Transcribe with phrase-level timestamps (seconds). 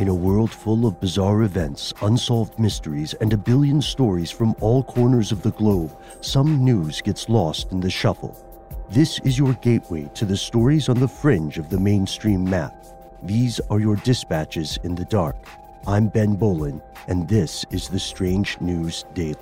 [0.00, 4.82] In a world full of bizarre events, unsolved mysteries, and a billion stories from all
[4.82, 8.34] corners of the globe, some news gets lost in the shuffle.
[8.88, 12.74] This is your gateway to the stories on the fringe of the mainstream map.
[13.22, 15.36] These are your dispatches in the dark.
[15.86, 19.36] I'm Ben Bowlin, and this is the Strange News Daily.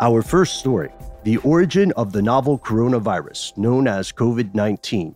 [0.00, 0.90] Our first story
[1.24, 5.14] the origin of the novel coronavirus, known as COVID 19.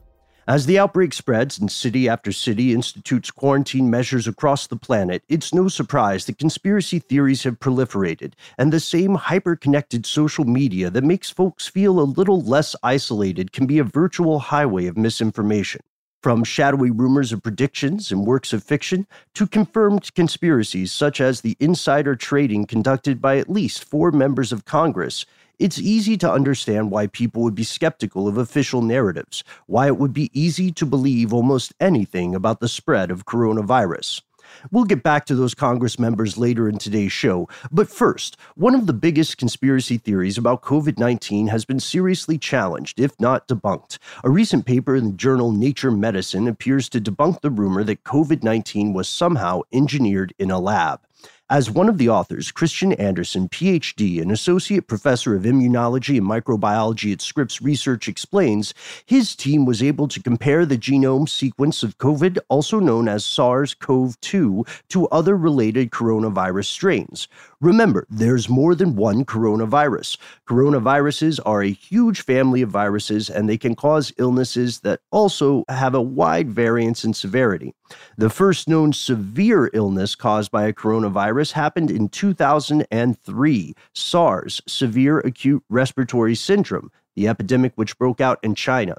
[0.48, 5.52] As the outbreak spreads and city after city institutes quarantine measures across the planet, it's
[5.52, 11.02] no surprise that conspiracy theories have proliferated, and the same hyper connected social media that
[11.02, 15.80] makes folks feel a little less isolated can be a virtual highway of misinformation.
[16.22, 21.56] From shadowy rumors of predictions and works of fiction to confirmed conspiracies such as the
[21.58, 25.26] insider trading conducted by at least four members of Congress,
[25.58, 30.12] it's easy to understand why people would be skeptical of official narratives, why it would
[30.12, 34.20] be easy to believe almost anything about the spread of coronavirus.
[34.70, 37.48] We'll get back to those Congress members later in today's show.
[37.70, 43.00] But first, one of the biggest conspiracy theories about COVID 19 has been seriously challenged,
[43.00, 43.98] if not debunked.
[44.24, 48.42] A recent paper in the journal Nature Medicine appears to debunk the rumor that COVID
[48.42, 51.05] 19 was somehow engineered in a lab.
[51.48, 57.12] As one of the authors, Kristian Andersen, PhD, an associate professor of immunology and microbiology
[57.12, 58.74] at Scripps Research, explains,
[59.04, 63.74] his team was able to compare the genome sequence of COVID, also known as SARS
[63.74, 67.28] CoV 2, to other related coronavirus strains.
[67.60, 70.16] Remember, there's more than one coronavirus.
[70.48, 75.94] Coronaviruses are a huge family of viruses, and they can cause illnesses that also have
[75.94, 77.72] a wide variance in severity.
[78.18, 85.62] The first known severe illness caused by a coronavirus happened in 2003 SARS, Severe Acute
[85.68, 88.96] Respiratory Syndrome, the epidemic which broke out in China.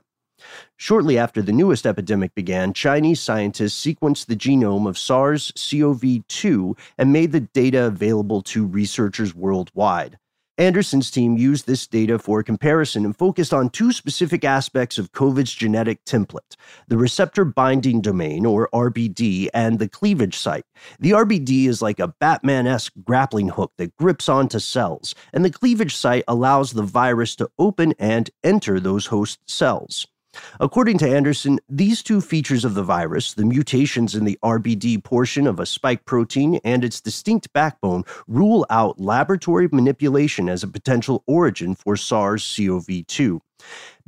[0.75, 6.75] Shortly after the newest epidemic began, Chinese scientists sequenced the genome of SARS CoV 2
[6.97, 10.19] and made the data available to researchers worldwide.
[10.59, 15.53] Andersen's team used this data for comparison and focused on two specific aspects of COVID's
[15.53, 16.55] genetic template
[16.87, 20.65] the receptor binding domain, or RBD, and the cleavage site.
[20.99, 25.51] The RBD is like a Batman esque grappling hook that grips onto cells, and the
[25.51, 30.07] cleavage site allows the virus to open and enter those host cells.
[30.59, 35.47] According to Andersen, these two features of the virus, the mutations in the RBD portion
[35.47, 41.23] of a spike protein and its distinct backbone, rule out laboratory manipulation as a potential
[41.27, 43.41] origin for SARS CoV 2.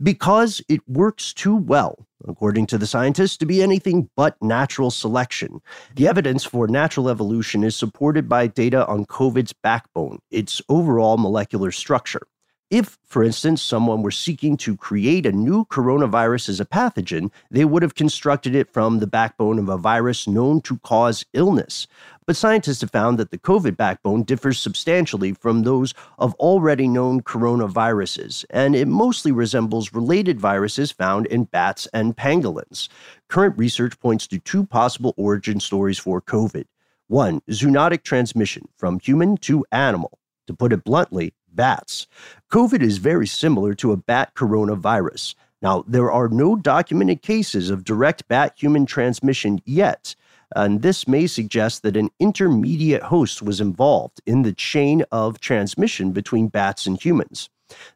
[0.02, 5.60] Because it works too well, according to the scientists, to be anything but natural selection.
[5.96, 11.72] The evidence for natural evolution is supported by data on COVID's backbone, its overall molecular
[11.72, 12.22] structure.
[12.70, 17.66] If, for instance, someone were seeking to create a new coronavirus as a pathogen, they
[17.66, 21.88] would have constructed it from the backbone of a virus known to cause illness.
[22.30, 27.24] but scientists have found that the COVID backbone differs substantially from those of already known
[27.24, 32.88] coronaviruses, and it mostly resembles related viruses found in bats and pangolins.
[33.30, 36.66] Current research points to two possible origin stories for COVID.
[37.08, 40.20] One, zoonotic transmission from human to animal.
[40.46, 42.08] To put it bluntly, bats.
[42.52, 45.36] COVID is very similar to a bat coronavirus.
[45.62, 50.16] Now, there are no documented cases of direct bat human transmission yet,
[50.56, 56.12] and this may suggest that an intermediate host was involved in the chain of transmission
[56.12, 57.50] between bats and humans.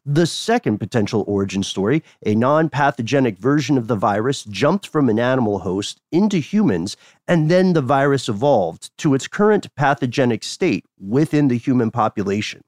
[0.06, 5.18] The second potential origin story, a non pathogenic version of the virus, jumped from an
[5.18, 6.96] animal host into humans,
[7.26, 12.62] and then the virus evolved to its current pathogenic state within the human population.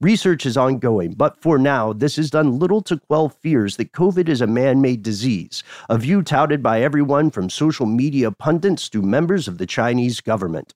[0.00, 4.28] Research is ongoing, but for now, this has done little to quell fears that COVID
[4.28, 9.02] is a man made disease, a view touted by everyone from social media pundits to
[9.02, 10.74] members of the Chinese government.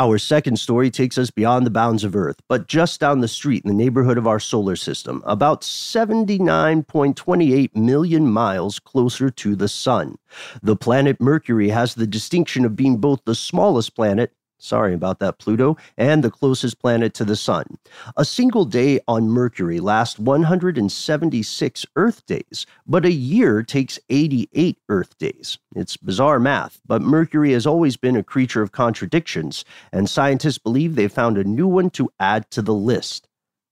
[0.00, 3.64] Our second story takes us beyond the bounds of Earth, but just down the street
[3.64, 10.16] in the neighborhood of our solar system, about 79.28 million miles closer to the Sun.
[10.62, 15.38] The planet Mercury has the distinction of being both the smallest planet Sorry about that,
[15.38, 17.78] Pluto, and the closest planet to the Sun.
[18.16, 25.16] A single day on Mercury lasts 176 Earth days, but a year takes 88 Earth
[25.18, 25.58] days.
[25.76, 30.96] It's bizarre math, but Mercury has always been a creature of contradictions, and scientists believe
[30.96, 33.28] they found a new one to add to the list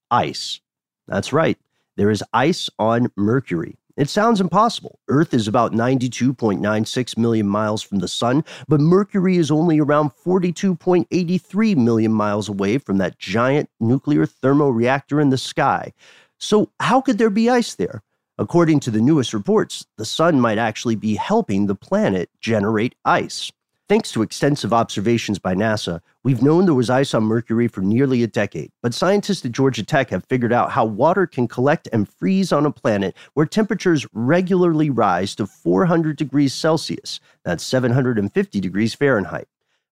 [0.08, 0.60] ice.
[1.08, 1.58] That's right,
[1.96, 3.76] there is ice on Mercury.
[3.96, 4.98] It sounds impossible.
[5.08, 11.76] Earth is about 92.96 million miles from the sun, but Mercury is only around 42.83
[11.76, 15.94] million miles away from that giant nuclear thermoreactor in the sky.
[16.38, 18.02] So, how could there be ice there?
[18.36, 23.50] According to the newest reports, the sun might actually be helping the planet generate ice.
[23.88, 28.24] Thanks to extensive observations by NASA, we've known there was ice on Mercury for nearly
[28.24, 32.08] a decade, but scientists at Georgia Tech have figured out how water can collect and
[32.08, 38.92] freeze on a planet where temperatures regularly rise to 400 degrees Celsius, that's 750 degrees
[38.92, 39.46] Fahrenheit.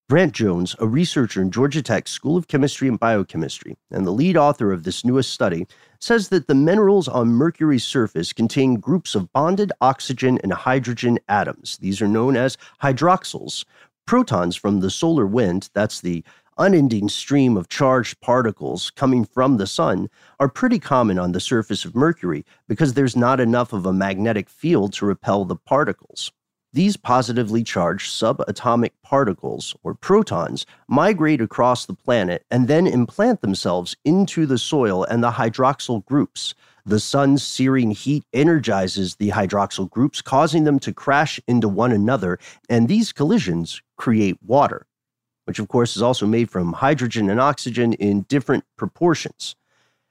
[0.07, 4.37] Brant Jones, a researcher in Georgia Tech's School of Chemistry and Biochemistry, and the lead
[4.37, 5.67] author of this newest study,
[5.99, 11.79] says that the minerals on Mercury's surface contain groups of bonded oxygen and hydrogen atoms.
[11.79, 13.65] These are known as hydroxyls.
[14.07, 16.23] Protons from the solar wind, that's the
[16.59, 21.87] unending stream of charged particles coming from the sun, are pretty common on the surface
[21.87, 26.31] of Mercury because there's not enough of a magnetic field to repel the particles.
[26.75, 33.95] These positively charged subatomic particles, or protons, migrate across the planet and then implant themselves
[34.05, 36.53] into the soil and the hydroxyl groups.
[36.85, 42.41] The sun's searing heat energizes the hydroxyl groups, causing them to crash into one another,
[42.69, 44.85] and these collisions create water,
[45.45, 49.55] which of course is also made from hydrogen and oxygen in different proportions.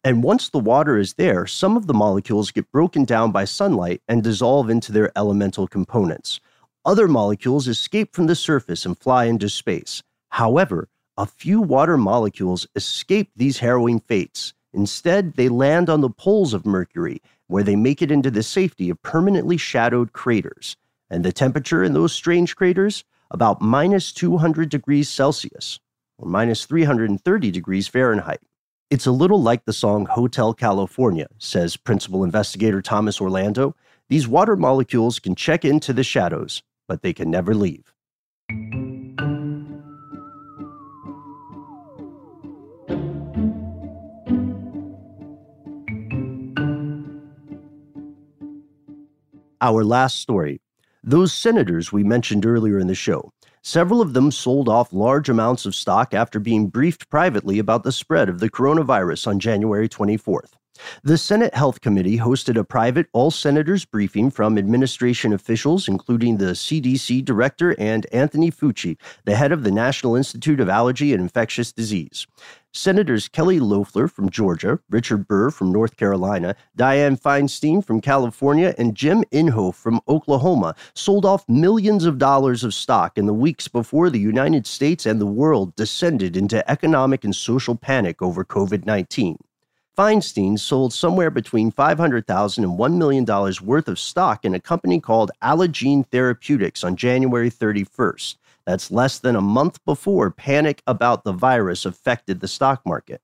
[0.05, 4.01] And once the water is there, some of the molecules get broken down by sunlight
[4.07, 6.39] and dissolve into their elemental components.
[6.85, 10.03] Other molecules escape from the surface and fly into space.
[10.29, 14.53] However, a few water molecules escape these harrowing fates.
[14.73, 18.89] Instead, they land on the poles of Mercury, where they make it into the safety
[18.89, 20.75] of permanently shadowed craters.
[21.09, 23.05] And the temperature in those strange craters?
[23.31, 25.79] About minus 200 degrees Celsius,
[26.17, 28.41] or minus 330 degrees Fahrenheit.
[28.89, 33.73] It's a little like the song Hotel California, says principal investigator Thomas Orlando.
[34.09, 37.93] These water molecules can check into the shadows, but they can never leave.
[49.61, 50.59] Our last story.
[51.05, 55.65] Those senators we mentioned earlier in the show, several of them sold off large amounts
[55.65, 60.53] of stock after being briefed privately about the spread of the coronavirus on January 24th.
[61.03, 66.53] The Senate Health Committee hosted a private all senators briefing from administration officials, including the
[66.53, 71.71] CDC director and Anthony Fauci, the head of the National Institute of Allergy and Infectious
[71.71, 72.25] Disease.
[72.71, 78.95] Senators Kelly Loeffler from Georgia, Richard Burr from North Carolina, Dianne Feinstein from California, and
[78.95, 84.09] Jim Inhofe from Oklahoma sold off millions of dollars of stock in the weeks before
[84.09, 89.37] the United States and the world descended into economic and social panic over COVID 19.
[89.95, 93.25] Feinstein sold somewhere between $500,000 and $1 million
[93.61, 98.37] worth of stock in a company called Allogene Therapeutics on January 31st.
[98.65, 103.21] That's less than a month before panic about the virus affected the stock market.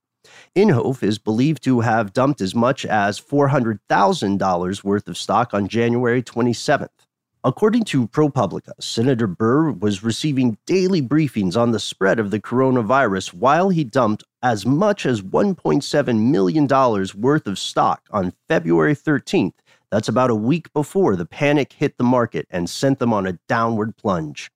[0.56, 6.22] Inhofe is believed to have dumped as much as $400,000 worth of stock on January
[6.22, 6.90] 27th.
[7.46, 13.34] According to ProPublica, Senator Burr was receiving daily briefings on the spread of the coronavirus
[13.34, 19.54] while he dumped as much as $1.7 million worth of stock on February 13th.
[19.90, 23.40] That's about a week before the panic hit the market and sent them on a
[23.48, 24.52] downward plunge.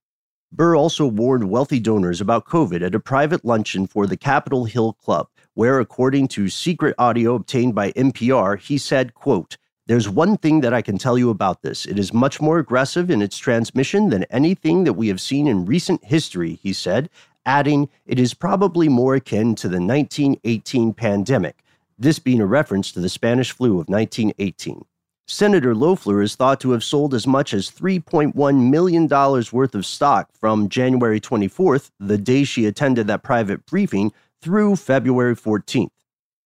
[0.51, 4.91] Burr also warned wealthy donors about COVID at a private luncheon for the Capitol Hill
[4.91, 10.61] Club, where, according to secret audio obtained by NPR, he said, quote, there's one thing
[10.61, 11.85] that I can tell you about this.
[11.85, 15.65] It is much more aggressive in its transmission than anything that we have seen in
[15.65, 17.09] recent history, he said,
[17.45, 21.63] adding, it is probably more akin to the 1918 pandemic,
[21.99, 24.85] this being a reference to the Spanish flu of 1918.
[25.27, 30.29] Senator Loeffler is thought to have sold as much as $3.1 million worth of stock
[30.33, 34.11] from January 24th, the day she attended that private briefing,
[34.41, 35.89] through February 14th.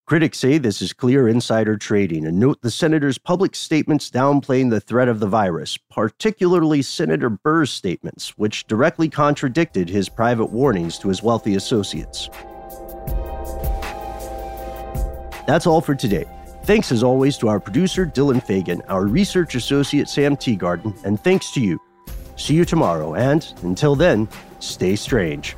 [0.08, 4.80] Critics say this is clear insider trading and note the senator's public statements downplaying the
[4.80, 11.10] threat of the virus, particularly Senator Burr's statements, which directly contradicted his private warnings to
[11.10, 12.30] his wealthy associates.
[15.46, 16.24] That's all for today.
[16.64, 21.52] Thanks as always to our producer, Dylan Fagan, our research associate, Sam Teagarden, and thanks
[21.52, 21.82] to you.
[22.38, 25.58] See you tomorrow, and until then, stay strange.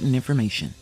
[0.01, 0.80] important information.